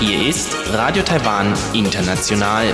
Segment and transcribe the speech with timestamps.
[0.00, 2.72] Hier ist Radio Taiwan International.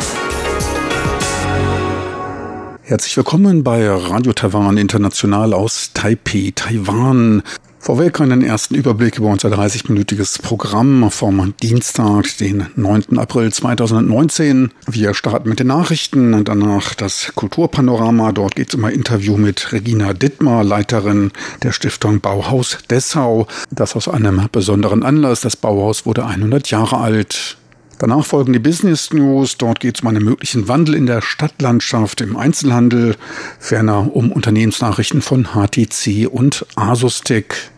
[2.82, 7.42] Herzlich willkommen bei Radio Taiwan International aus Taipei, Taiwan.
[7.82, 13.18] Vorweg einen ersten Überblick über unser 30-minütiges Programm vom Dienstag, den 9.
[13.18, 14.70] April 2019.
[14.86, 18.30] Wir starten mit den Nachrichten, danach das Kulturpanorama.
[18.30, 21.32] Dort geht es um ein Interview mit Regina Dittmar, Leiterin
[21.64, 23.48] der Stiftung Bauhaus Dessau.
[23.72, 25.40] Das aus einem besonderen Anlass.
[25.40, 27.56] Das Bauhaus wurde 100 Jahre alt.
[27.98, 29.58] Danach folgen die Business News.
[29.58, 33.16] Dort geht es um einen möglichen Wandel in der Stadtlandschaft, im Einzelhandel,
[33.58, 37.71] ferner um Unternehmensnachrichten von HTC und Asustec.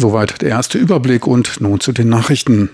[0.00, 2.70] Soweit der erste Überblick und nun zu den Nachrichten.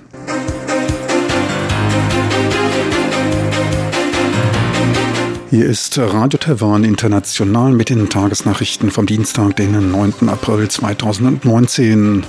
[5.49, 10.29] Hier ist Radio Taiwan International mit den Tagesnachrichten vom Dienstag, den 9.
[10.29, 12.27] April 2019.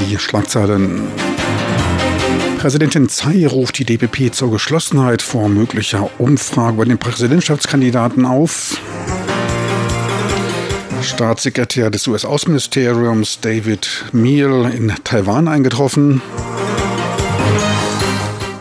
[0.00, 1.02] Die Schlagzeilen.
[2.58, 8.76] Präsidentin Tsai ruft die DPP zur Geschlossenheit vor möglicher Umfrage bei den Präsidentschaftskandidaten auf.
[11.04, 16.22] Staatssekretär des US-Außenministeriums David Meal in Taiwan eingetroffen.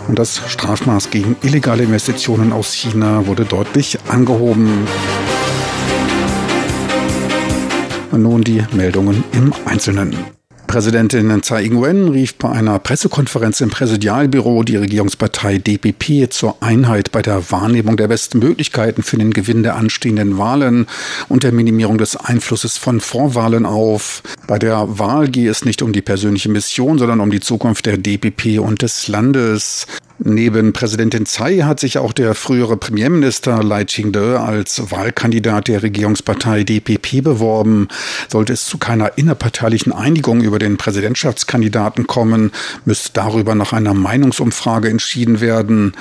[0.08, 4.88] Und das Strafmaß gegen illegale Investitionen aus China wurde deutlich angehoben.
[8.12, 10.16] Und nun die Meldungen im Einzelnen.
[10.68, 17.22] Präsidentin Tsai Ing-wen rief bei einer Pressekonferenz im Präsidialbüro die Regierungspartei DPP zur Einheit bei
[17.22, 20.88] der Wahrnehmung der besten Möglichkeiten für den Gewinn der anstehenden Wahlen
[21.30, 24.24] und der Minimierung des Einflusses von Vorwahlen auf.
[24.48, 27.98] Bei der Wahl gehe es nicht um die persönliche Mission, sondern um die Zukunft der
[27.98, 29.86] DPP und des Landes.
[30.20, 36.64] Neben Präsidentin Tsai hat sich auch der frühere Premierminister Lai Ching-de als Wahlkandidat der Regierungspartei
[36.64, 37.88] DPP beworben.
[38.30, 42.52] Sollte es zu keiner innerparteilichen Einigung über den Präsidentschaftskandidaten kommen,
[42.86, 45.94] müsste darüber nach einer Meinungsumfrage entschieden werden.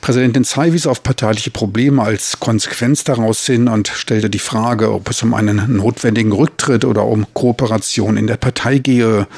[0.00, 5.08] Präsidentin Tsai wies auf parteiliche Probleme als Konsequenz daraus hin und stellte die Frage, ob
[5.10, 9.28] es um einen notwendigen Rücktritt oder um Kooperation in der Partei gehe.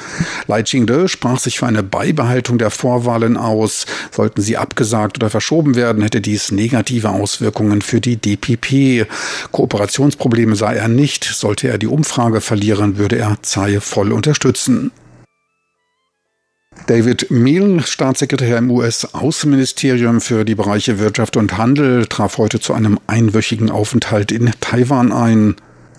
[0.47, 3.85] Lai Ching-de sprach sich für eine Beibehaltung der Vorwahlen aus.
[4.23, 9.05] Sollten sie abgesagt oder verschoben werden, hätte dies negative Auswirkungen für die DPP.
[9.51, 11.25] Kooperationsprobleme sah er nicht.
[11.25, 14.91] Sollte er die Umfrage verlieren, würde er Zaye voll unterstützen.
[16.87, 23.01] David Meal, Staatssekretär im US-Außenministerium für die Bereiche Wirtschaft und Handel, traf heute zu einem
[23.07, 25.55] einwöchigen Aufenthalt in Taiwan ein.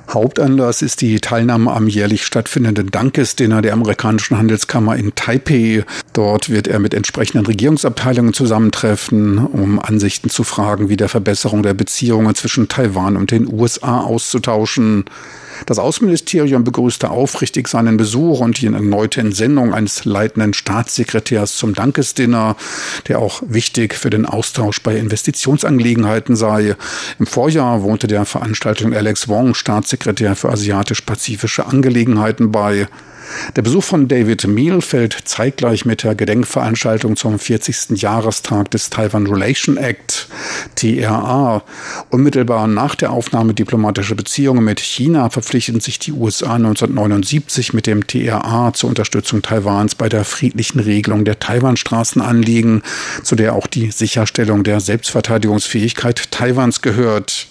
[0.08, 5.84] Hauptanlass ist die Teilnahme am jährlich stattfindenden Dankesdinner der amerikanischen Handelskammer in Taipei.
[6.12, 11.74] Dort wird er mit entsprechenden Regierungsabteilungen zusammentreffen, um Ansichten zu fragen, wie der Verbesserung der
[11.74, 15.04] Beziehungen zwischen Taiwan und den USA auszutauschen.
[15.66, 22.56] Das Außenministerium begrüßte aufrichtig seinen Besuch und die erneute Entsendung eines leitenden Staatssekretärs zum Dankesdinner,
[23.08, 26.74] der auch wichtig für den Austausch bei Investitionsangelegenheiten sei.
[27.20, 32.88] Im Vorjahr wohnte der Veranstaltung Alex Wong, Staatssekretär für asiatisch-pazifische Angelegenheiten bei.
[33.56, 38.00] Der Besuch von David Meal fällt zeitgleich mit der Gedenkveranstaltung zum 40.
[38.00, 40.28] Jahrestag des Taiwan Relation Act,
[40.74, 41.62] TRA.
[42.10, 48.06] Unmittelbar nach der Aufnahme diplomatischer Beziehungen mit China verpflichteten sich die USA 1979 mit dem
[48.06, 52.82] TRA zur Unterstützung Taiwans bei der friedlichen Regelung der Taiwanstraßenanliegen,
[53.22, 57.48] zu der auch die Sicherstellung der Selbstverteidigungsfähigkeit Taiwans gehört.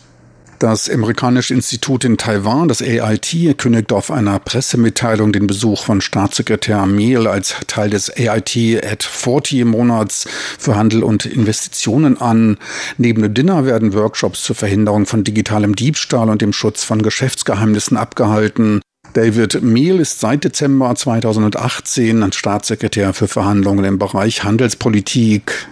[0.63, 6.85] Das amerikanische Institut in Taiwan, das AIT, kündigt auf einer Pressemitteilung den Besuch von Staatssekretär
[6.85, 10.25] Mehl als Teil des AIT at 40 Monats
[10.57, 12.55] für Handel und Investitionen an.
[12.97, 17.97] Neben dem Dinner werden Workshops zur Verhinderung von digitalem Diebstahl und dem Schutz von Geschäftsgeheimnissen
[17.97, 18.79] abgehalten.
[19.11, 25.67] David Mehl ist seit Dezember 2018 Staatssekretär für Verhandlungen im Bereich Handelspolitik.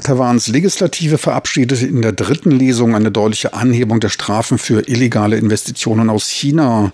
[0.00, 6.10] Taiwans Legislative verabschiedete in der dritten Lesung eine deutliche Anhebung der Strafen für illegale Investitionen
[6.10, 6.92] aus China.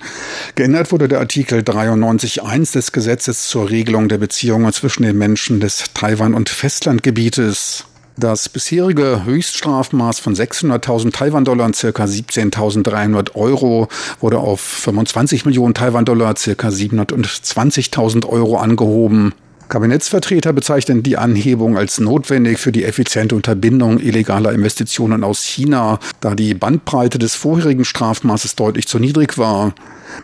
[0.54, 5.84] Geändert wurde der Artikel 93.1 des Gesetzes zur Regelung der Beziehungen zwischen den Menschen des
[5.94, 7.84] Taiwan- und Festlandgebietes.
[8.16, 13.88] Das bisherige Höchststrafmaß von 600.000 Taiwan-Dollar, circa 17.300 Euro,
[14.20, 19.34] wurde auf 25 Millionen Taiwan-Dollar, circa 720.000 Euro angehoben.
[19.68, 26.34] Kabinettsvertreter bezeichnen die Anhebung als notwendig für die effiziente Unterbindung illegaler Investitionen aus China, da
[26.36, 29.74] die Bandbreite des vorherigen Strafmaßes deutlich zu niedrig war.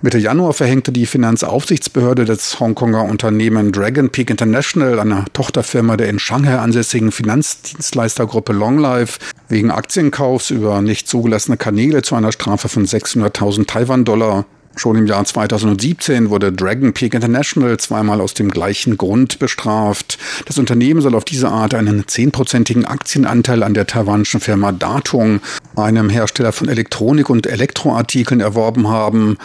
[0.01, 6.21] Mitte Januar verhängte die Finanzaufsichtsbehörde des Hongkonger Unternehmen Dragon Peak International, einer Tochterfirma der in
[6.21, 9.19] Shanghai ansässigen Finanzdienstleistergruppe Longlife,
[9.49, 14.47] wegen Aktienkaufs über nicht zugelassene Kanäle zu einer Strafe von 600.000 Taiwan-Dollar.
[14.75, 20.19] Schon im Jahr 2017 wurde Dragon Peak International zweimal aus dem gleichen Grund bestraft.
[20.47, 25.41] Das Unternehmen soll auf diese Art einen zehnprozentigen Aktienanteil an der taiwanischen Firma Datung,
[25.77, 29.37] einem Hersteller von Elektronik- und Elektroartikeln, erworben haben.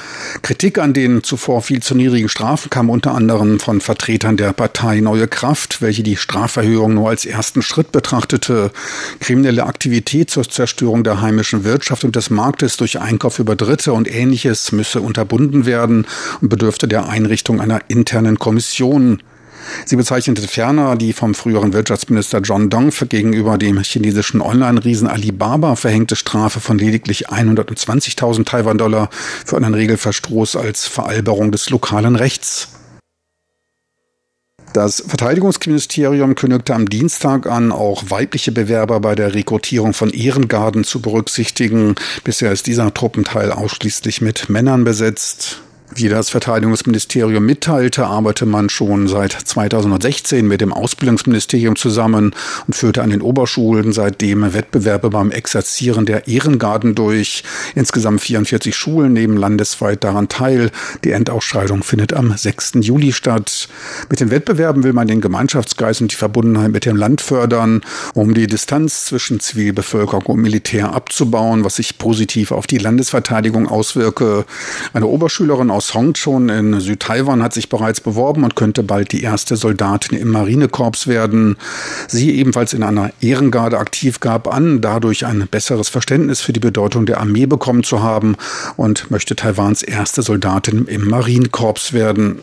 [0.42, 5.02] Kritik an den zuvor viel zu niedrigen Strafen kam unter anderem von Vertretern der Partei
[5.02, 8.72] Neue Kraft, welche die Straferhöhung nur als ersten Schritt betrachtete.
[9.20, 14.10] Kriminelle Aktivität zur Zerstörung der heimischen Wirtschaft und des Marktes durch Einkauf über Dritte und
[14.10, 16.06] ähnliches müsse unter unterbunden werden
[16.42, 19.24] und bedürfte der Einrichtung einer internen Kommission.
[19.86, 26.16] Sie bezeichnete ferner die vom früheren Wirtschaftsminister John Dong gegenüber dem chinesischen Online-Riesen Alibaba verhängte
[26.16, 29.10] Strafe von lediglich 120.000 Taiwan-Dollar
[29.46, 32.70] für einen Regelverstoß als Veralberung des lokalen Rechts.
[34.78, 41.02] Das Verteidigungsministerium kündigte am Dienstag an, auch weibliche Bewerber bei der Rekrutierung von Ehrengarden zu
[41.02, 41.96] berücksichtigen.
[42.24, 45.64] Bisher ist dieser Truppenteil ausschließlich mit Männern besetzt.
[45.96, 52.36] Wie das Verteidigungsministerium mitteilte, arbeite man schon seit 2016 mit dem Ausbildungsministerium zusammen
[52.68, 57.44] und führte an den Oberschulen seitdem Wettbewerbe beim Exerzieren der Ehrengarden durch.
[57.74, 60.72] Insgesamt 44 Schulen nehmen landesweit daran teil.
[61.06, 62.74] Die Endausscheidung findet am 6.
[62.82, 63.70] Juli statt.
[64.10, 67.82] Mit den Wettbewerben will man den Gemeinschaftsgeist und die Verbundenheit mit dem Land fördern,
[68.14, 74.46] um die Distanz zwischen Zivilbevölkerung und Militär abzubauen, was sich positiv auf die Landesverteidigung auswirke.
[74.94, 79.56] Eine Oberschülerin aus Hongchun in Südtaiwan hat sich bereits beworben und könnte bald die erste
[79.56, 81.56] Soldatin im Marinekorps werden.
[82.08, 87.06] Sie ebenfalls in einer Ehrengarde aktiv gab an, dadurch ein besseres Verständnis für die Bedeutung
[87.06, 88.38] der Armee bekommen zu haben
[88.76, 92.42] und möchte Taiwans erste Soldatin im Marinekorps werden.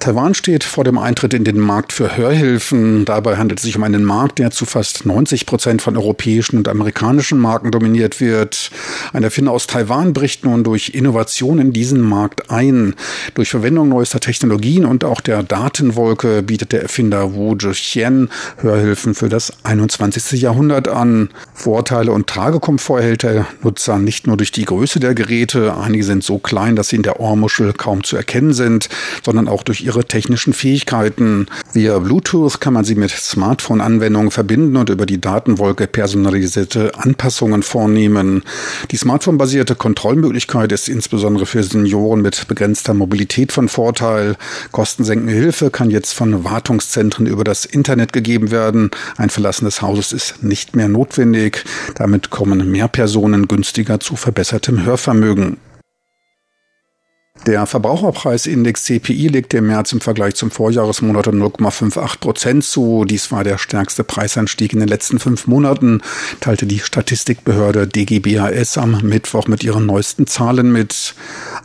[0.00, 3.04] Taiwan steht vor dem Eintritt in den Markt für Hörhilfen.
[3.04, 6.68] Dabei handelt es sich um einen Markt, der zu fast 90 Prozent von europäischen und
[6.68, 8.70] amerikanischen Marken dominiert wird.
[9.12, 12.94] Ein Erfinder aus Taiwan bricht nun durch Innovation in diesen Markt ein.
[13.34, 19.28] Durch Verwendung neuester Technologien und auch der Datenwolke bietet der Erfinder Wu Zhixian Hörhilfen für
[19.28, 20.40] das 21.
[20.40, 21.30] Jahrhundert an.
[21.54, 26.24] Vorteile und Tragekomfort erhält der Nutzer nicht nur durch die Größe der Geräte, einige sind
[26.24, 28.88] so klein, dass sie in der Ohrmuschel kaum zu erkennen sind,
[29.24, 31.46] sondern auch durch ihre technischen Fähigkeiten.
[31.72, 38.42] Via Bluetooth kann man sie mit Smartphone-Anwendungen verbinden und über die Datenwolke personalisierte Anpassungen vornehmen.
[38.90, 44.36] Die Smartphone-basierte Kontrollmöglichkeit ist insbesondere für Senioren mit begrenzter Mobilität von Vorteil.
[44.72, 48.90] Kostensenkende Hilfe kann jetzt von Wartungszentren über das Internet gegeben werden.
[49.16, 51.64] Ein Verlassen des Hauses ist nicht mehr notwendig.
[51.94, 55.58] Damit kommen mehr Personen günstiger zu verbessertem Hörvermögen.
[57.46, 63.04] Der Verbraucherpreisindex CPI legte im März im Vergleich zum Vorjahresmonat um 0,58 Prozent zu.
[63.04, 66.00] Dies war der stärkste Preisanstieg in den letzten fünf Monaten,
[66.40, 71.14] teilte die Statistikbehörde DGBAS am Mittwoch mit ihren neuesten Zahlen mit.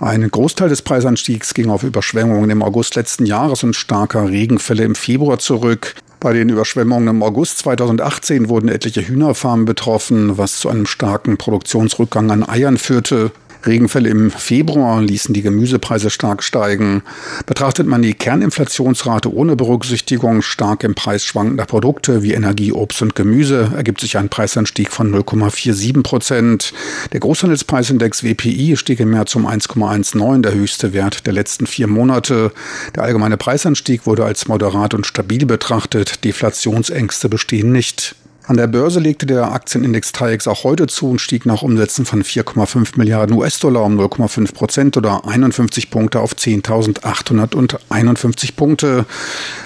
[0.02, 4.96] Ein Großteil des Preisanstiegs ging auf Überschwemmungen im August letzten Jahres und starker Regenfälle im
[4.96, 5.96] Februar zurück.
[6.20, 12.30] Bei den Überschwemmungen im August 2018 wurden etliche Hühnerfarmen betroffen, was zu einem starken Produktionsrückgang
[12.32, 13.32] an Eiern führte.
[13.66, 17.04] Regenfälle im Februar ließen die Gemüsepreise stark steigen.
[17.46, 23.16] Betrachtet man die Kerninflationsrate ohne Berücksichtigung stark im Preis schwankender Produkte wie Energie, Obst und
[23.16, 26.74] Gemüse, ergibt sich ein Preisanstieg von 0,47 Prozent.
[27.12, 32.52] Der Großhandelspreisindex WPI stieg im März um 1,19, der höchste Wert der letzten vier Monate.
[32.96, 36.24] Der allgemeine Preisanstieg wurde als moderat und stabil betrachtet.
[36.24, 38.16] Deflationsängste bestehen nicht.
[38.50, 42.24] An der Börse legte der Aktienindex TAIEX auch heute zu und stieg nach Umsätzen von
[42.24, 49.06] 4,5 Milliarden US-Dollar um 0,5 Prozent oder 51 Punkte auf 10.851 Punkte.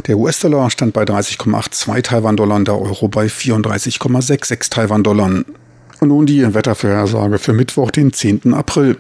[0.06, 5.46] Der US-Dollar stand bei 30,82 Taiwan-Dollar und der Euro bei 34,66 Taiwan-Dollar.
[6.02, 8.54] Und nun die Wettervorhersage für Mittwoch, den 10.
[8.54, 8.98] April.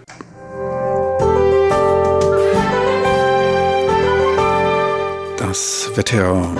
[5.37, 6.55] Das Wetter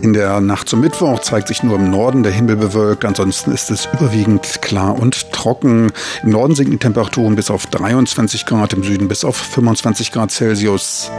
[0.00, 3.70] In der Nacht zum Mittwoch zeigt sich nur im Norden der Himmel bewölkt, ansonsten ist
[3.70, 5.90] es überwiegend klar und trocken.
[6.22, 10.30] Im Norden sinken die Temperaturen bis auf 23 Grad, im Süden bis auf 25 Grad
[10.30, 11.10] Celsius.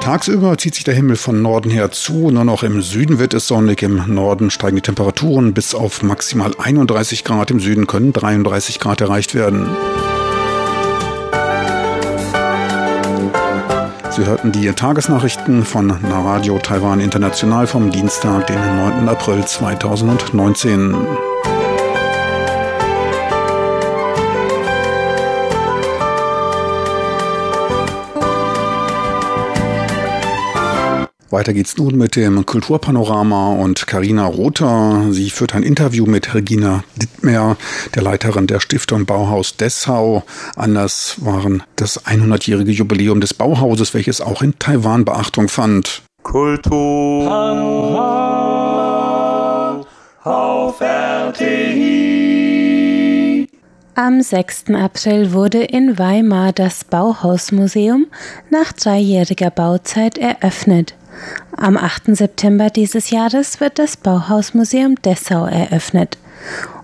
[0.00, 3.46] Tagsüber zieht sich der Himmel von Norden her zu, nur noch im Süden wird es
[3.46, 8.80] sonnig, im Norden steigen die Temperaturen bis auf maximal 31 Grad, im Süden können 33
[8.80, 9.68] Grad erreicht werden.
[14.14, 19.08] Sie hörten die Tagesnachrichten von Radio Taiwan International vom Dienstag, den 9.
[19.08, 20.94] April 2019.
[31.32, 35.06] Weiter geht's nun mit dem Kulturpanorama und Karina Rother.
[35.12, 37.56] Sie führt ein Interview mit Regina Dittmer,
[37.94, 40.24] der Leiterin der Stiftung Bauhaus Dessau.
[40.56, 46.02] Anlass waren das 100-jährige Jubiläum des Bauhauses, welches auch in Taiwan Beachtung fand.
[46.22, 47.30] Kultur
[50.24, 52.02] auf RTI.
[53.94, 54.64] Am 6.
[54.74, 58.06] April wurde in Weimar das Bauhausmuseum
[58.50, 60.94] nach dreijähriger Bauzeit eröffnet.
[61.56, 62.16] Am 8.
[62.16, 66.18] September dieses Jahres wird das Bauhausmuseum Dessau eröffnet.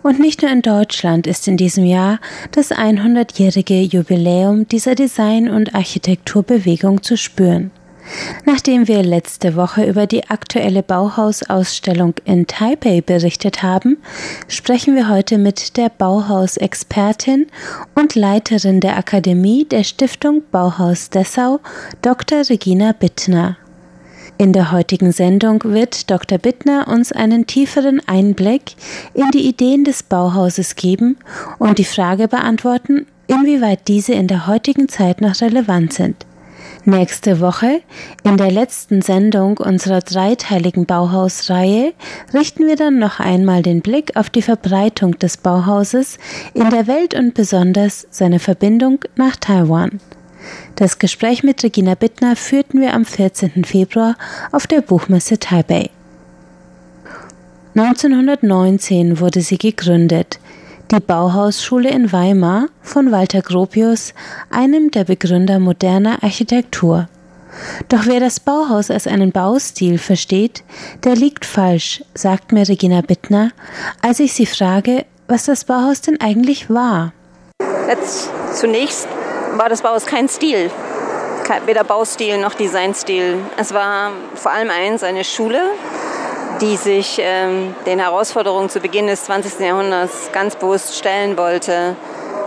[0.03, 2.21] Und nicht nur in Deutschland ist in diesem Jahr
[2.53, 7.71] das 100-jährige Jubiläum dieser Design- und Architekturbewegung zu spüren.
[8.47, 13.99] Nachdem wir letzte Woche über die aktuelle Bauhausausstellung in Taipei berichtet haben,
[14.49, 17.49] sprechen wir heute mit der Bauhausexpertin
[17.95, 21.61] und Leiterin der Akademie der Stiftung Bauhaus Dessau,
[22.01, 22.49] Dr.
[22.49, 23.59] Regina Bittner.
[24.41, 26.39] In der heutigen Sendung wird Dr.
[26.39, 28.77] Bittner uns einen tieferen Einblick
[29.13, 31.17] in die Ideen des Bauhauses geben
[31.59, 36.25] und die Frage beantworten, inwieweit diese in der heutigen Zeit noch relevant sind.
[36.85, 37.81] Nächste Woche,
[38.23, 41.93] in der letzten Sendung unserer dreiteiligen Bauhausreihe,
[42.33, 46.17] richten wir dann noch einmal den Blick auf die Verbreitung des Bauhauses
[46.55, 49.99] in der Welt und besonders seine Verbindung nach Taiwan.
[50.77, 53.65] Das Gespräch mit Regina Bittner führten wir am 14.
[53.65, 54.17] Februar
[54.53, 55.91] auf der Buchmesse Taipei.
[57.75, 60.41] 1919 wurde sie gegründet,
[60.91, 64.15] die Bauhausschule in Weimar von Walter Gropius,
[64.51, 67.09] einem der Begründer moderner Architektur.
[67.89, 70.63] Doch wer das Bauhaus als einen Baustil versteht,
[71.05, 73.51] der liegt falsch, sagt mir Regina Bittner,
[74.03, 77.13] als ich sie frage, was das Bauhaus denn eigentlich war.
[77.89, 79.09] Jetzt zunächst
[79.59, 80.71] war das Bauhaus kein Stil,
[81.67, 83.39] weder Baustil noch Designstil.
[83.57, 85.61] Es war vor allem eins, eine Schule,
[86.61, 89.59] die sich ähm, den Herausforderungen zu Beginn des 20.
[89.59, 91.97] Jahrhunderts ganz bewusst stellen wollte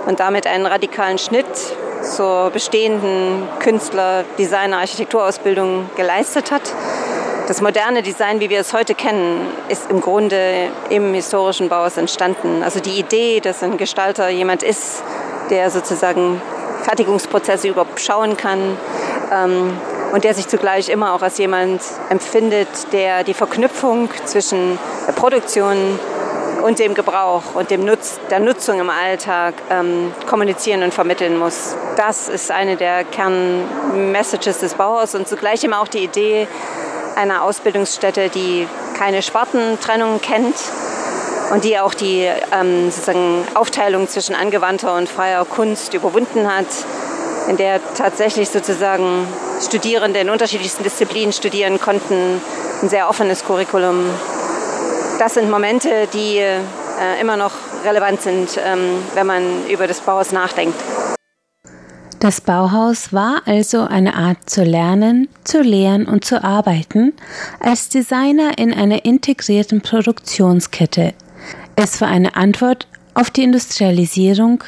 [0.06, 1.46] und damit einen radikalen Schnitt
[2.02, 6.62] zur bestehenden Künstler-, Designer-, Architekturausbildung geleistet hat.
[7.50, 12.64] Das moderne Design, wie wir es heute kennen, ist im Grunde im historischen Bauhaus entstanden.
[12.64, 15.04] Also die Idee, dass ein Gestalter jemand ist,
[15.50, 16.42] der sozusagen
[16.84, 18.78] Fertigungsprozesse überschauen kann
[19.34, 19.78] ähm,
[20.12, 26.00] und der sich zugleich immer auch als jemand empfindet, der die Verknüpfung zwischen der Produktion
[26.62, 31.76] und dem Gebrauch und dem Nutz, der Nutzung im Alltag ähm, kommunizieren und vermitteln muss.
[31.98, 36.48] Das ist eine der Kernmessages des Bauhaus und zugleich immer auch die Idee
[37.16, 40.56] einer Ausbildungsstätte, die keine Spartentrennung kennt,
[41.52, 46.68] und die auch die ähm, sozusagen Aufteilung zwischen angewandter und freier Kunst überwunden hat,
[47.50, 49.28] in der tatsächlich sozusagen
[49.62, 52.42] Studierende in unterschiedlichsten Disziplinen studieren konnten,
[52.82, 54.06] ein sehr offenes Curriculum.
[55.20, 56.60] Das sind Momente, die äh,
[57.20, 57.52] immer noch
[57.84, 60.76] relevant sind, ähm, wenn man über das Bauhaus nachdenkt.
[62.20, 67.14] Das Bauhaus war also eine Art zu lernen, zu lehren und zu arbeiten
[67.60, 71.16] als Designer in einer integrierten Produktionskette,
[71.84, 74.64] es war eine Antwort auf die Industrialisierung,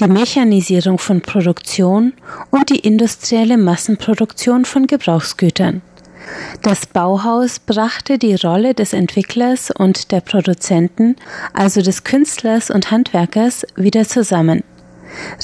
[0.00, 2.12] die Mechanisierung von Produktion
[2.50, 5.82] und die industrielle Massenproduktion von Gebrauchsgütern.
[6.62, 11.16] Das Bauhaus brachte die Rolle des Entwicklers und der Produzenten,
[11.54, 14.64] also des Künstlers und Handwerkers, wieder zusammen.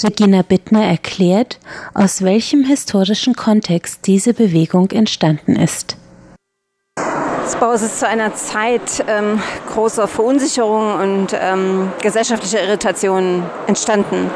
[0.03, 1.59] Regina Bittner erklärt,
[1.95, 5.97] aus welchem historischen Kontext diese Bewegung entstanden ist.
[7.45, 14.31] Ausbaus ist zu einer Zeit ähm, großer Verunsicherung und ähm, gesellschaftlicher Irritation entstanden.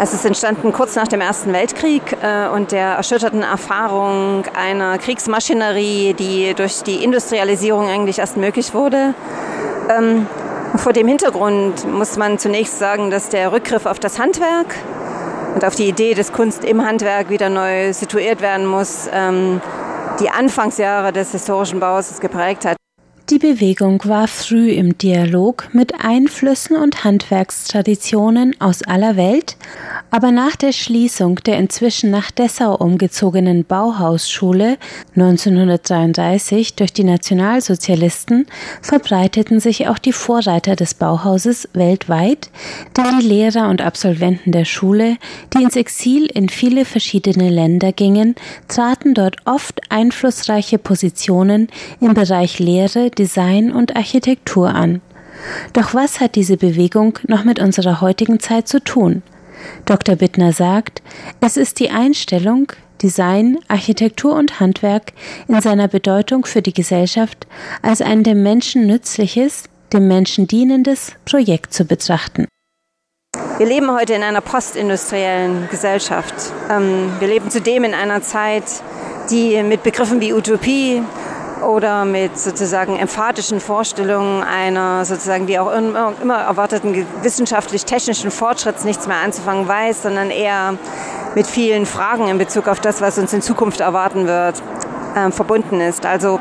[0.00, 6.14] Es ist entstanden kurz nach dem Ersten Weltkrieg äh, und der erschütterten Erfahrung einer Kriegsmaschinerie,
[6.14, 9.12] die durch die Industrialisierung eigentlich erst möglich wurde.
[9.94, 10.26] Ähm,
[10.76, 14.74] vor dem Hintergrund muss man zunächst sagen, dass der Rückgriff auf das Handwerk
[15.54, 19.60] und auf die Idee, dass Kunst im Handwerk wieder neu situiert werden muss, ähm,
[20.20, 22.75] die Anfangsjahre des historischen Baus geprägt hat.
[23.28, 29.56] Die Bewegung war früh im Dialog mit Einflüssen und Handwerkstraditionen aus aller Welt,
[30.12, 34.78] aber nach der Schließung der inzwischen nach Dessau umgezogenen Bauhausschule
[35.16, 38.46] 1933 durch die Nationalsozialisten
[38.80, 42.50] verbreiteten sich auch die Vorreiter des Bauhauses weltweit,
[42.96, 45.16] denn die Lehrer und Absolventen der Schule,
[45.52, 48.36] die ins Exil in viele verschiedene Länder gingen,
[48.68, 51.66] traten dort oft einflussreiche Positionen
[52.00, 55.00] im Bereich Lehre, Design und Architektur an.
[55.72, 59.22] Doch was hat diese Bewegung noch mit unserer heutigen Zeit zu tun?
[59.84, 60.16] Dr.
[60.16, 61.02] Bittner sagt,
[61.40, 65.12] es ist die Einstellung, Design, Architektur und Handwerk
[65.48, 67.46] in seiner Bedeutung für die Gesellschaft
[67.82, 72.46] als ein dem Menschen nützliches, dem Menschen dienendes Projekt zu betrachten.
[73.58, 76.34] Wir leben heute in einer postindustriellen Gesellschaft.
[76.70, 78.64] Ähm, wir leben zudem in einer Zeit,
[79.30, 81.02] die mit Begriffen wie Utopie
[81.62, 89.06] oder mit sozusagen emphatischen Vorstellungen einer sozusagen wie auch immer, immer erwarteten wissenschaftlich-technischen Fortschritts nichts
[89.06, 90.74] mehr anzufangen weiß, sondern eher
[91.34, 94.62] mit vielen Fragen in Bezug auf das, was uns in Zukunft erwarten wird,
[95.14, 96.06] äh, verbunden ist.
[96.06, 96.40] Also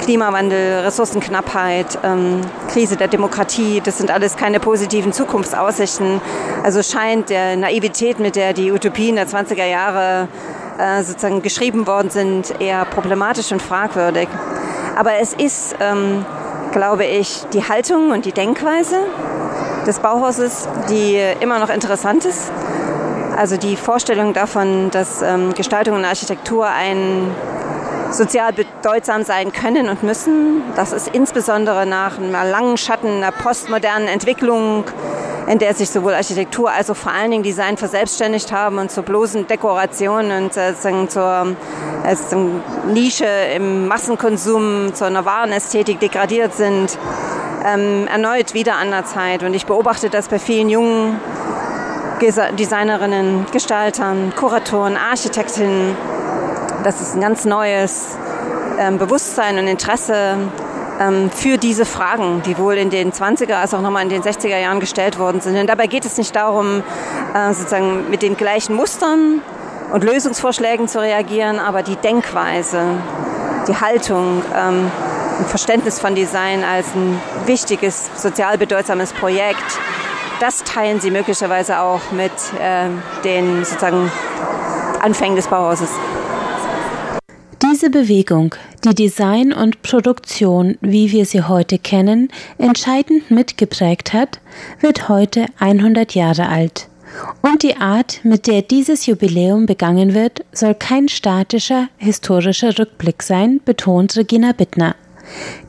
[0.00, 6.20] Klimawandel, Ressourcenknappheit, ähm, Krise der Demokratie, das sind alles keine positiven Zukunftsaussichten.
[6.62, 10.28] Also scheint der Naivität, mit der die Utopien der 20er Jahre
[10.78, 14.28] äh, sozusagen geschrieben worden sind, eher problematisch und fragwürdig.
[14.96, 16.24] Aber es ist, ähm,
[16.72, 18.96] glaube ich, die Haltung und die Denkweise
[19.86, 22.50] des Bauhauses, die immer noch interessant ist.
[23.36, 27.34] Also die Vorstellung davon, dass ähm, Gestaltung und Architektur ein
[28.14, 30.62] sozial bedeutsam sein können und müssen.
[30.76, 34.84] Das ist insbesondere nach einer langen Schatten einer postmodernen Entwicklung,
[35.46, 39.02] in der sich sowohl Architektur als auch vor allen Dingen Design verselbstständigt haben und zur
[39.02, 40.74] bloßen Dekoration und äh,
[41.08, 41.56] zur
[42.04, 42.16] äh,
[42.92, 46.98] Nische im Massenkonsum, zu einer Warenästhetik degradiert sind,
[47.64, 49.42] ähm, erneut wieder an der Zeit.
[49.42, 51.20] Und ich beobachte das bei vielen jungen
[52.20, 55.94] Designerinnen, Gestaltern, Kuratoren, Architektinnen,
[56.84, 58.16] das ist ein ganz neues
[58.78, 60.36] ähm, Bewusstsein und Interesse
[61.34, 64.80] für diese Fragen, die wohl in den 20er als auch nochmal in den 60er Jahren
[64.80, 65.56] gestellt worden sind.
[65.58, 66.82] Und dabei geht es nicht darum,
[67.34, 69.42] äh, sozusagen mit den gleichen Mustern
[69.92, 72.82] und Lösungsvorschlägen zu reagieren, aber die Denkweise,
[73.68, 74.90] die Haltung, ähm,
[75.40, 79.80] ein Verständnis von Design als ein wichtiges, sozial bedeutsames Projekt,
[80.40, 82.88] das teilen sie möglicherweise auch mit äh,
[83.24, 84.10] den sozusagen
[85.00, 85.90] Anfängen des Bauhauses.
[87.84, 94.40] Diese Bewegung, die Design und Produktion, wie wir sie heute kennen, entscheidend mitgeprägt hat,
[94.80, 96.88] wird heute 100 Jahre alt.
[97.42, 103.60] Und die Art, mit der dieses Jubiläum begangen wird, soll kein statischer historischer Rückblick sein,
[103.62, 104.94] betont Regina Bittner.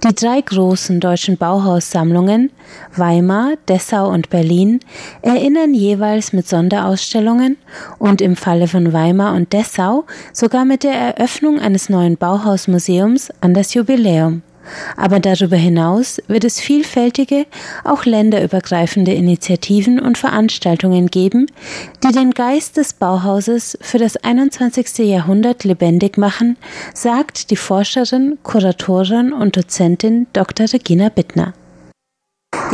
[0.03, 2.51] Die drei großen deutschen Bauhaussammlungen
[2.95, 4.79] Weimar, Dessau und Berlin
[5.21, 7.57] erinnern jeweils mit Sonderausstellungen
[7.97, 13.53] und im Falle von Weimar und Dessau sogar mit der Eröffnung eines neuen Bauhausmuseums an
[13.53, 14.41] das Jubiläum.
[14.97, 17.45] Aber darüber hinaus wird es vielfältige,
[17.83, 21.47] auch länderübergreifende Initiativen und Veranstaltungen geben,
[22.03, 24.99] die den Geist des Bauhauses für das 21.
[24.99, 26.57] Jahrhundert lebendig machen,
[26.93, 30.67] sagt die Forscherin, Kuratorin und Dozentin Dr.
[30.71, 31.53] Regina Bittner.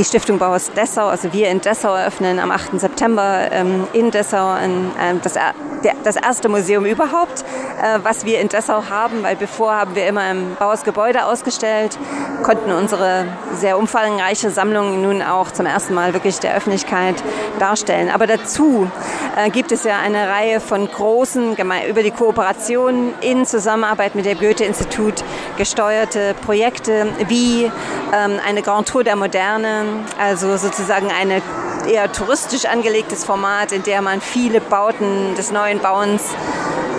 [0.02, 2.80] Die Stiftung Bauhaus Dessau, also wir in Dessau eröffnen am 8.
[2.80, 7.44] September ähm, in Dessau ein, äh, das, der, das erste Museum überhaupt,
[7.80, 12.00] äh, was wir in Dessau haben, weil bevor haben wir immer im Bauhausgebäude ausgestellt,
[12.42, 17.16] konnten unsere sehr umfangreiche Sammlung nun auch zum ersten Mal wirklich der Öffentlichkeit
[17.60, 18.10] darstellen.
[18.10, 18.90] Aber dazu
[19.36, 21.56] äh, gibt es ja eine Reihe von großen,
[21.88, 25.24] über die Kooperation in Zusammenarbeit mit dem Goethe-Institut
[25.58, 29.86] gesteuerte Projekte wie ähm, eine Grand Tour der Moderne,
[30.20, 31.42] also sozusagen ein
[31.88, 36.24] eher touristisch angelegtes Format, in der man viele Bauten des neuen Bauens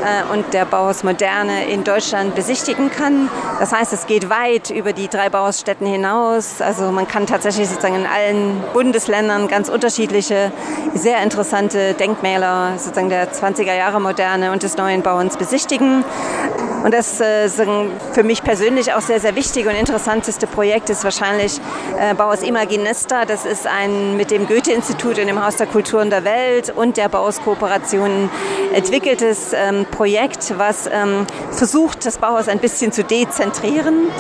[0.02, 3.30] äh, und der Bauhaus Moderne in Deutschland besichtigen kann.
[3.60, 6.60] Das heißt, es geht weit über die drei Bauhausstätten hinaus.
[6.60, 10.50] Also man kann tatsächlich sozusagen in allen Bundesländern ganz unterschiedliche,
[10.94, 16.04] sehr interessante Denkmäler sozusagen der 20er Jahre Moderne und des neuen Bauens besichtigen.
[16.82, 21.60] Und das äh, für mich persönlich auch sehr, sehr wichtige und interessanteste Projekt ist wahrscheinlich
[21.98, 23.24] äh, Bauhaus Imaginista.
[23.24, 27.08] Das ist ein mit dem Goethe-Institut und dem Haus der Kulturen der Welt und der
[27.08, 28.30] Bauhaus Kooperation
[28.74, 34.10] entwickeltes ähm, Projekt, was ähm, versucht, das Bauhaus ein bisschen zu dezentrieren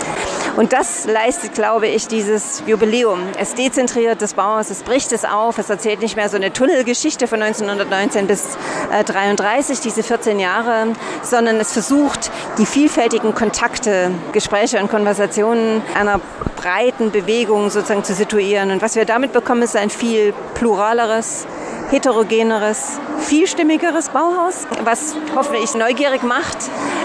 [0.56, 3.20] Und das leistet, glaube ich, dieses Jubiläum.
[3.38, 7.26] Es dezentriert das Bauhaus, es bricht es auf, es erzählt nicht mehr so eine Tunnelgeschichte
[7.26, 8.58] von 1919 bis
[8.92, 10.88] äh, 33, diese 14 Jahre,
[11.22, 16.20] sondern es versucht, die vielfältigen Kontakte, Gespräche und Konversationen einer
[16.56, 18.70] breiten Bewegung sozusagen zu situieren.
[18.70, 21.46] Und was wir damit bekommen, ist ein viel pluraleres,
[21.92, 26.56] heterogeneres, vielstimmigeres Bauhaus, was hoffentlich neugierig macht,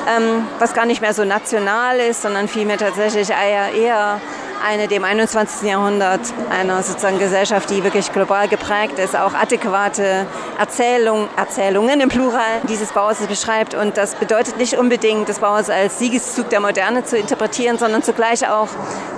[0.07, 4.21] ähm, was gar nicht mehr so national ist, sondern vielmehr tatsächlich eher,
[4.65, 5.69] eine dem 21.
[5.69, 10.25] Jahrhundert einer sozusagen Gesellschaft, die wirklich global geprägt ist, auch adäquate
[10.57, 13.75] Erzählung, Erzählungen im Plural dieses Bauhauses beschreibt.
[13.75, 18.49] Und das bedeutet nicht unbedingt, das Bauhaus als Siegeszug der Moderne zu interpretieren, sondern zugleich
[18.49, 18.69] auch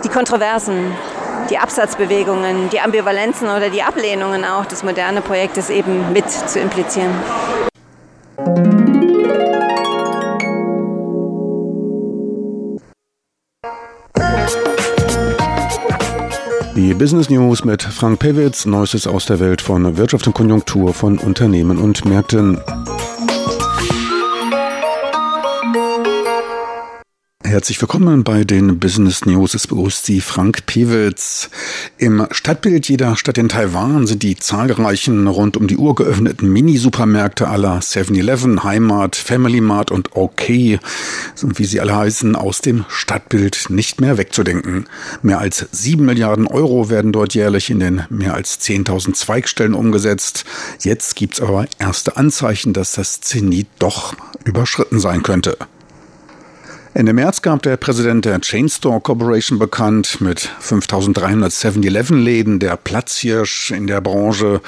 [0.03, 0.93] die Kontroversen,
[1.49, 7.13] die Absatzbewegungen, die Ambivalenzen oder die Ablehnungen auch des moderne Projektes eben mit zu implizieren.
[16.75, 21.17] Die Business News mit Frank Pewitz, Neuestes aus der Welt von Wirtschaft und Konjunktur von
[21.17, 22.61] Unternehmen und Märkten.
[27.49, 29.55] Herzlich willkommen bei den Business News.
[29.55, 31.49] Es begrüßt Sie Frank Pewitz.
[31.97, 37.47] Im Stadtbild jeder Stadt in Taiwan sind die zahlreichen rund um die Uhr geöffneten Mini-Supermärkte
[37.47, 43.99] aller 7-Eleven, Heimat, Family Mart und OK, wie sie alle heißen, aus dem Stadtbild nicht
[43.99, 44.85] mehr wegzudenken.
[45.23, 50.45] Mehr als sieben Milliarden Euro werden dort jährlich in den mehr als 10.000 Zweigstellen umgesetzt.
[50.81, 54.13] Jetzt gibt's aber erste Anzeichen, dass das Zenit doch
[54.45, 55.57] überschritten sein könnte.
[56.99, 63.71] Ende März gab der Präsident der Chain Store Corporation bekannt, mit 5300 7-Eleven-Läden der Platzhirsch
[63.71, 64.59] in der Branche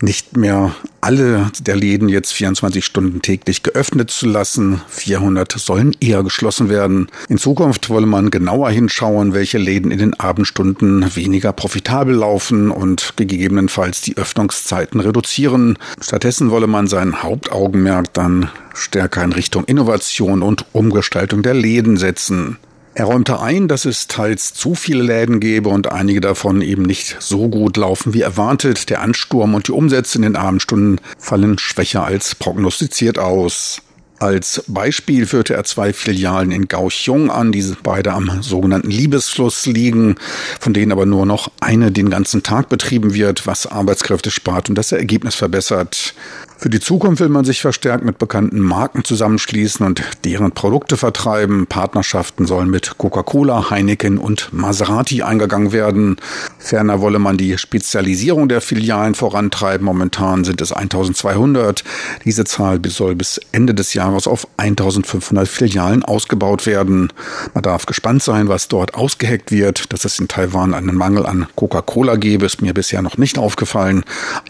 [0.00, 4.82] nicht mehr alle der Läden jetzt 24 Stunden täglich geöffnet zu lassen.
[4.88, 7.08] 400 sollen eher geschlossen werden.
[7.28, 13.14] In Zukunft wolle man genauer hinschauen, welche Läden in den Abendstunden weniger profitabel laufen und
[13.16, 15.76] gegebenenfalls die Öffnungszeiten reduzieren.
[16.00, 22.58] Stattdessen wolle man sein Hauptaugenmerk dann stärker in Richtung Innovation und Umgestaltung der Läden setzen.
[22.94, 27.16] Er räumte ein, dass es teils zu viele Läden gäbe und einige davon eben nicht
[27.20, 28.90] so gut laufen wie erwartet.
[28.90, 33.80] Der Ansturm und die Umsätze in den Abendstunden fallen schwächer als prognostiziert aus.
[34.20, 40.14] Als Beispiel führte er zwei Filialen in Kaohsiung an, die beide am sogenannten Liebesfluss liegen,
[40.60, 44.76] von denen aber nur noch eine den ganzen Tag betrieben wird, was Arbeitskräfte spart und
[44.76, 46.14] das Ergebnis verbessert.
[46.56, 51.66] Für die Zukunft will man sich verstärkt mit bekannten Marken zusammenschließen und deren Produkte vertreiben.
[51.66, 56.16] Partnerschaften sollen mit Coca-Cola, Heineken und Maserati eingegangen werden.
[56.58, 59.84] Ferner wolle man die Spezialisierung der Filialen vorantreiben.
[59.84, 61.84] Momentan sind es 1200.
[62.24, 67.12] Diese Zahl soll bis Ende des Jahres auf 1500 Filialen ausgebaut werden.
[67.52, 69.92] Man darf gespannt sein, was dort ausgeheckt wird.
[69.92, 74.04] Dass es in Taiwan einen Mangel an Coca-Cola gebe, ist mir bisher noch nicht aufgefallen.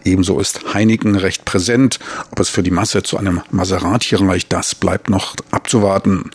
[0.04, 1.98] Ebenso ist Heineken recht präsent.
[2.30, 6.30] Ob es für die Masse zu einem Maserati reicht, das bleibt noch abzuwarten.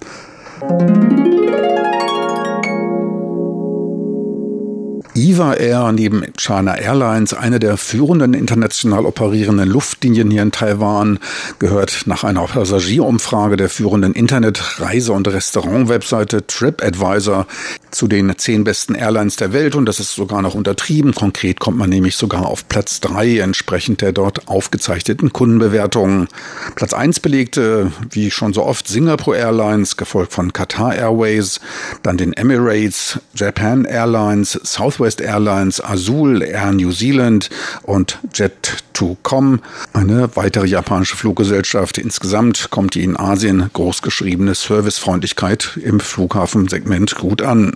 [5.19, 11.19] Eva Air neben China Airlines, eine der führenden international operierenden Luftlinien hier in Taiwan,
[11.59, 17.47] gehört nach einer Passagierumfrage der führenden Internet-, Reise- und Restaurant-Webseite TripAdvisor
[17.91, 21.13] zu den zehn besten Airlines der Welt und das ist sogar noch untertrieben.
[21.13, 26.29] Konkret kommt man nämlich sogar auf Platz drei entsprechend der dort aufgezeichneten Kundenbewertungen.
[26.75, 31.59] Platz eins belegte, wie schon so oft, Singapore Airlines, gefolgt von Qatar Airways,
[32.03, 37.49] dann den Emirates, Japan Airlines, Southwest Southwest Airlines, Azul, Air New Zealand
[37.81, 39.59] und Jet2Com,
[39.91, 41.97] eine weitere japanische Fluggesellschaft.
[41.97, 47.75] Insgesamt kommt die in Asien großgeschriebene Servicefreundlichkeit im Flughafensegment gut an.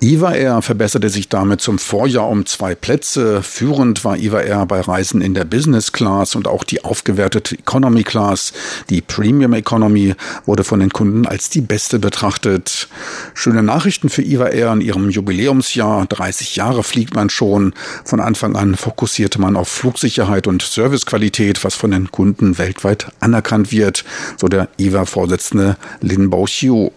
[0.00, 3.42] Iva Air verbesserte sich damit zum Vorjahr um zwei Plätze.
[3.42, 8.02] Führend war Iva Air bei Reisen in der Business Class und auch die aufgewertete Economy
[8.02, 8.52] Class,
[8.90, 12.88] die Premium Economy, wurde von den Kunden als die beste betrachtet.
[13.32, 16.04] Schöne Nachrichten für Iva Air in ihrem Jubiläumsjahr.
[16.04, 17.72] 30 Jahre fliegt man schon.
[18.04, 23.72] Von Anfang an fokussierte man auf Flugsicherheit und Servicequalität, was von den Kunden weltweit anerkannt
[23.72, 24.04] wird,
[24.36, 26.90] so der Iva-Vorsitzende Lin Bao-Xiu.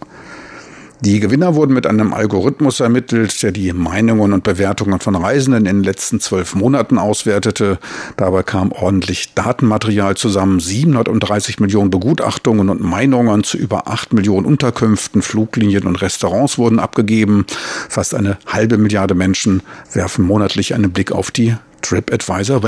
[1.02, 5.76] Die Gewinner wurden mit einem Algorithmus ermittelt, der die Meinungen und Bewertungen von Reisenden in
[5.78, 7.78] den letzten zwölf Monaten auswertete.
[8.18, 10.60] Dabei kam ordentlich Datenmaterial zusammen.
[10.60, 17.46] 730 Millionen Begutachtungen und Meinungen zu über 8 Millionen Unterkünften, Fluglinien und Restaurants wurden abgegeben.
[17.88, 19.62] Fast eine halbe Milliarde Menschen
[19.94, 22.62] werfen monatlich einen Blick auf die TripAdvisor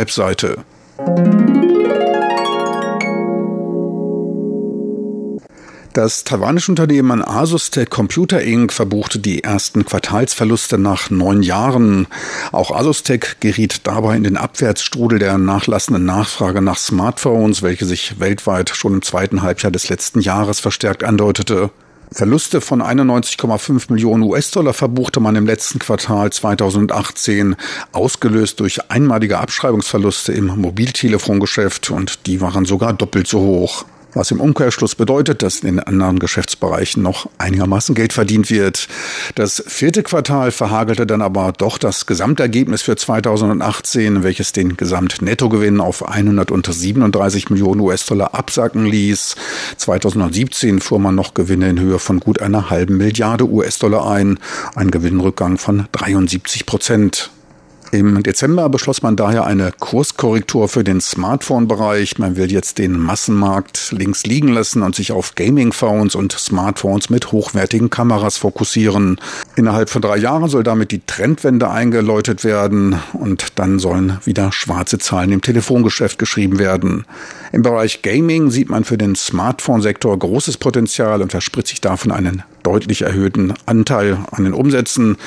[5.93, 8.73] Das taiwanische Unternehmen Asus Tech Computer Inc.
[8.73, 12.07] verbuchte die ersten Quartalsverluste nach neun Jahren.
[12.51, 18.19] Auch Asus Tech geriet dabei in den Abwärtsstrudel der nachlassenden Nachfrage nach Smartphones, welche sich
[18.19, 21.69] weltweit schon im zweiten Halbjahr des letzten Jahres verstärkt andeutete.
[22.11, 27.55] Verluste von 91,5 Millionen US-Dollar verbuchte man im letzten Quartal 2018,
[27.93, 34.41] ausgelöst durch einmalige Abschreibungsverluste im Mobiltelefongeschäft und die waren sogar doppelt so hoch was im
[34.41, 38.89] Umkehrschluss bedeutet, dass in anderen Geschäftsbereichen noch einigermaßen Geld verdient wird.
[39.35, 46.09] Das vierte Quartal verhagelte dann aber doch das Gesamtergebnis für 2018, welches den Gesamtnettogewinn auf
[46.09, 49.37] 137 Millionen US-Dollar absacken ließ.
[49.77, 54.39] 2017 fuhr man noch Gewinne in Höhe von gut einer halben Milliarde US-Dollar ein,
[54.75, 57.31] ein Gewinnrückgang von 73 Prozent.
[57.95, 62.17] Im Dezember beschloss man daher eine Kurskorrektur für den Smartphone-Bereich.
[62.17, 67.33] Man will jetzt den Massenmarkt links liegen lassen und sich auf Gaming-Phones und Smartphones mit
[67.33, 69.21] hochwertigen Kameras fokussieren.
[69.57, 74.99] Innerhalb von drei Jahren soll damit die Trendwende eingeläutet werden und dann sollen wieder schwarze
[74.99, 77.05] Zahlen im Telefongeschäft geschrieben werden.
[77.53, 82.43] Im Bereich Gaming sieht man für den Smartphone-Sektor großes Potenzial und verspricht sich davon einen
[82.63, 85.19] deutlich erhöhten Anteil an den Umsätzen.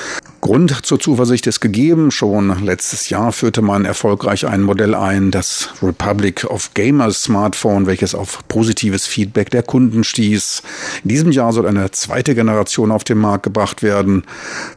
[0.46, 2.12] Grund zur Zuversicht ist gegeben.
[2.12, 8.14] Schon letztes Jahr führte man erfolgreich ein Modell ein, das Republic of Gamers Smartphone, welches
[8.14, 10.62] auf positives Feedback der Kunden stieß.
[11.04, 14.22] In diesem Jahr soll eine zweite Generation auf den Markt gebracht werden.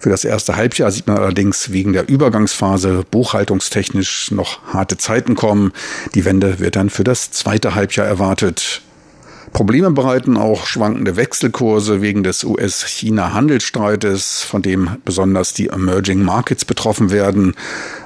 [0.00, 5.72] Für das erste Halbjahr sieht man allerdings wegen der Übergangsphase buchhaltungstechnisch noch harte Zeiten kommen.
[6.14, 8.80] Die Wende wird dann für das zweite Halbjahr erwartet.
[9.58, 17.10] Probleme bereiten auch schwankende Wechselkurse wegen des US-China-Handelsstreites, von dem besonders die Emerging Markets betroffen
[17.10, 17.56] werden.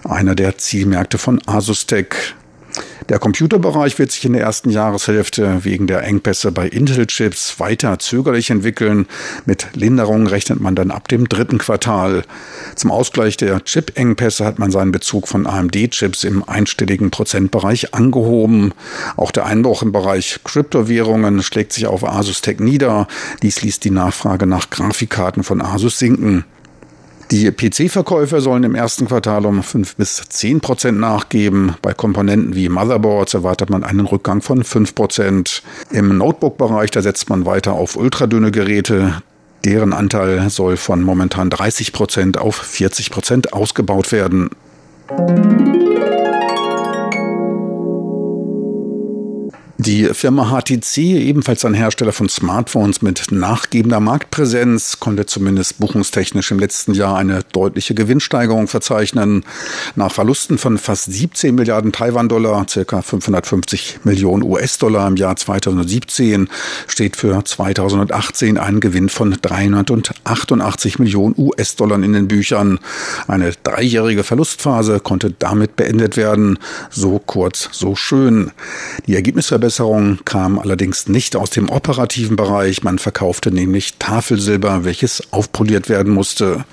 [0.02, 2.34] Einer der Zielmärkte von Asustec.
[3.08, 8.50] Der Computerbereich wird sich in der ersten Jahreshälfte wegen der Engpässe bei Intel-Chips weiter zögerlich
[8.50, 9.06] entwickeln.
[9.44, 12.22] Mit Linderung rechnet man dann ab dem dritten Quartal.
[12.76, 18.72] Zum Ausgleich der Chip-Engpässe hat man seinen Bezug von AMD-Chips im einstelligen Prozentbereich angehoben.
[19.16, 23.08] Auch der Einbruch im Bereich Kryptowährungen schlägt sich auf Asus Tech nieder.
[23.42, 26.44] Dies ließ die Nachfrage nach Grafikkarten von Asus sinken.
[27.32, 31.74] Die PC-Verkäufe sollen im ersten Quartal um 5 bis 10 Prozent nachgeben.
[31.80, 35.62] Bei Komponenten wie Motherboards erwartet man einen Rückgang von 5 Prozent.
[35.90, 39.22] Im Notebook-Bereich, da setzt man weiter auf ultradünne Geräte.
[39.64, 44.50] Deren Anteil soll von momentan 30 Prozent auf 40 Prozent ausgebaut werden.
[49.84, 56.60] Die Firma HTC, ebenfalls ein Hersteller von Smartphones mit nachgebender Marktpräsenz, konnte zumindest buchungstechnisch im
[56.60, 59.44] letzten Jahr eine deutliche Gewinnsteigerung verzeichnen.
[59.96, 66.48] Nach Verlusten von fast 17 Milliarden Taiwan-Dollar, circa 550 Millionen US-Dollar im Jahr 2017,
[66.86, 72.78] steht für 2018 ein Gewinn von 388 Millionen US-Dollar in den Büchern.
[73.26, 76.60] Eine dreijährige Verlustphase konnte damit beendet werden.
[76.88, 78.52] So kurz, so schön.
[79.08, 82.82] Die Ergebnisverbesserung Verbesserung kam allerdings nicht aus dem operativen Bereich.
[82.82, 86.66] Man verkaufte nämlich Tafelsilber, welches aufpoliert werden musste.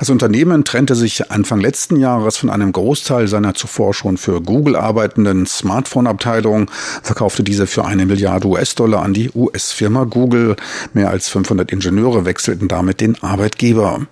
[0.00, 4.74] Das Unternehmen trennte sich Anfang letzten Jahres von einem Großteil seiner zuvor schon für Google
[4.74, 6.72] arbeitenden Smartphone-Abteilung,
[7.04, 10.56] verkaufte diese für eine Milliarde US-Dollar an die US-Firma Google.
[10.92, 14.08] Mehr als 500 Ingenieure wechselten damit den Arbeitgeber.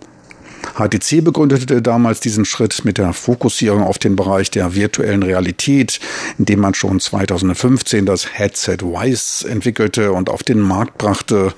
[0.75, 6.01] HTC begründete damals diesen Schritt mit der Fokussierung auf den Bereich der virtuellen Realität,
[6.39, 11.53] indem man schon 2015 das Headset Wise entwickelte und auf den Markt brachte.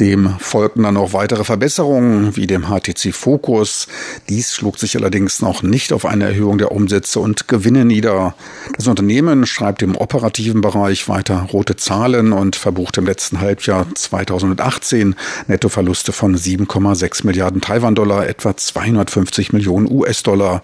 [0.00, 3.86] Dem folgten dann noch weitere Verbesserungen wie dem HTC Focus.
[4.30, 8.34] Dies schlug sich allerdings noch nicht auf eine Erhöhung der Umsätze und Gewinne nieder.
[8.76, 15.16] Das Unternehmen schreibt im operativen Bereich weiter rote Zahlen und verbucht im letzten Halbjahr 2018
[15.48, 20.62] Nettoverluste von 7,6 Milliarden Taiwan-Dollar, etwa 250 Millionen US-Dollar.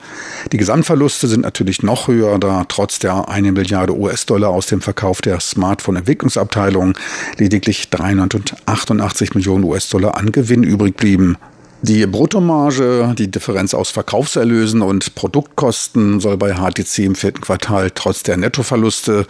[0.52, 5.20] Die Gesamtverluste sind natürlich noch höher, da trotz der eine Milliarde US-Dollar aus dem Verkauf
[5.20, 6.96] der Smartphone-Entwicklungsabteilung
[7.36, 11.36] lediglich 388 150 Millionen US-Dollar an Gewinn übrig blieben.
[11.82, 18.22] Die Bruttomarge, die Differenz aus Verkaufserlösen und Produktkosten soll bei HTC im vierten Quartal trotz
[18.22, 19.26] der Nettoverluste,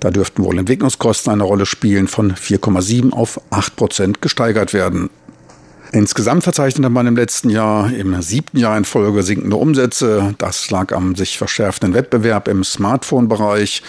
[0.00, 5.08] da dürften wohl Entwicklungskosten eine Rolle spielen, von 4,7 auf 8 Prozent gesteigert werden.
[5.94, 10.34] Insgesamt verzeichnete man im letzten Jahr im siebten Jahr in Folge sinkende Umsätze.
[10.38, 13.80] Das lag am sich verschärfenden Wettbewerb im Smartphone-Bereich,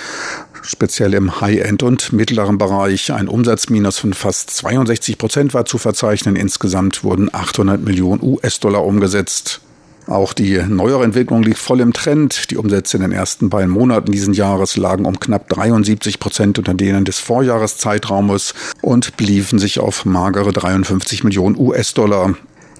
[0.61, 3.11] speziell im High-End und mittleren Bereich.
[3.11, 6.35] Ein Umsatzminus von fast 62 Prozent war zu verzeichnen.
[6.35, 9.61] Insgesamt wurden 800 Millionen US-Dollar umgesetzt.
[10.07, 12.51] Auch die neuere Entwicklung liegt voll im Trend.
[12.51, 16.75] Die Umsätze in den ersten beiden Monaten diesen Jahres lagen um knapp 73 Prozent unter
[16.75, 22.35] denen des Vorjahreszeitraumes und beliefen sich auf magere 53 Millionen US-Dollar.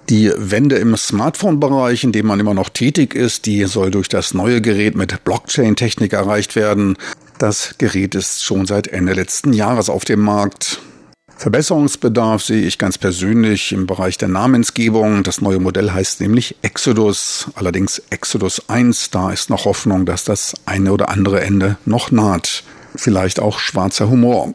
[0.09, 4.35] Die Wende im Smartphone-Bereich, in dem man immer noch tätig ist, die soll durch das
[4.35, 6.95] neue Gerät mit Blockchain-Technik erreicht werden.
[7.39, 10.79] Das Gerät ist schon seit Ende letzten Jahres auf dem Markt.
[11.37, 15.23] Verbesserungsbedarf sehe ich ganz persönlich im Bereich der Namensgebung.
[15.23, 19.11] Das neue Modell heißt nämlich Exodus, allerdings Exodus 1.
[19.11, 22.63] Da ist noch Hoffnung, dass das eine oder andere Ende noch naht
[22.97, 24.53] vielleicht auch schwarzer Humor.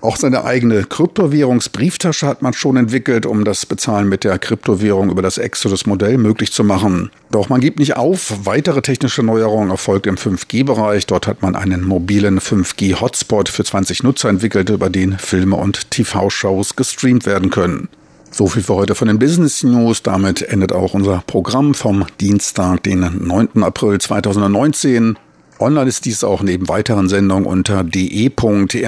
[0.00, 5.22] Auch seine eigene Kryptowährungsbrieftasche hat man schon entwickelt, um das Bezahlen mit der Kryptowährung über
[5.22, 7.10] das Exodus-Modell möglich zu machen.
[7.30, 8.32] Doch man gibt nicht auf.
[8.44, 11.06] Weitere technische Neuerungen erfolgt im 5G-Bereich.
[11.06, 16.76] Dort hat man einen mobilen 5G-Hotspot für 20 Nutzer entwickelt, über den Filme und TV-Shows
[16.76, 17.88] gestreamt werden können.
[18.30, 20.02] So viel für heute von den Business News.
[20.02, 23.62] Damit endet auch unser Programm vom Dienstag, den 9.
[23.62, 25.18] April 2019.
[25.62, 28.82] Online ist dies auch neben weiteren Sendungen unter de.rti.org.uk